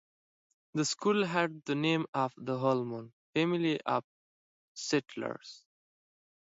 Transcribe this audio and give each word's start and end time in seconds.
The 0.73 0.83
school 0.83 1.25
had 1.25 1.63
the 1.65 1.75
name 1.75 2.07
of 2.15 2.33
the 2.35 2.57
Holman 2.57 3.13
family 3.35 3.79
of 3.81 4.03
settlers. 4.73 5.63